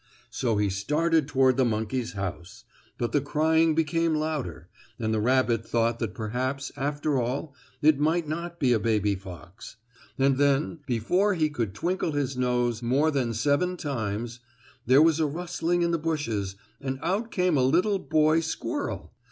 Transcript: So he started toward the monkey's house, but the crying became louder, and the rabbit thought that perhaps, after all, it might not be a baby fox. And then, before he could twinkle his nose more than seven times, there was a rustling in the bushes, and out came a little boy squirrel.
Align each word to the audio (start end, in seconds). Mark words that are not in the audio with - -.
So 0.31 0.57
he 0.57 0.71
started 0.71 1.27
toward 1.27 1.57
the 1.57 1.63
monkey's 1.63 2.13
house, 2.13 2.63
but 2.97 3.11
the 3.11 3.21
crying 3.21 3.75
became 3.75 4.15
louder, 4.15 4.67
and 4.97 5.13
the 5.13 5.19
rabbit 5.21 5.63
thought 5.63 5.99
that 5.99 6.15
perhaps, 6.15 6.71
after 6.75 7.21
all, 7.21 7.53
it 7.83 7.99
might 7.99 8.27
not 8.27 8.59
be 8.59 8.73
a 8.73 8.79
baby 8.79 9.13
fox. 9.13 9.75
And 10.17 10.37
then, 10.37 10.79
before 10.87 11.35
he 11.35 11.51
could 11.51 11.75
twinkle 11.75 12.13
his 12.13 12.35
nose 12.35 12.81
more 12.81 13.11
than 13.11 13.31
seven 13.35 13.77
times, 13.77 14.39
there 14.87 15.03
was 15.03 15.19
a 15.19 15.27
rustling 15.27 15.83
in 15.83 15.91
the 15.91 15.99
bushes, 15.99 16.55
and 16.79 16.97
out 17.03 17.29
came 17.29 17.55
a 17.55 17.61
little 17.63 17.99
boy 17.99 18.39
squirrel. 18.39 19.13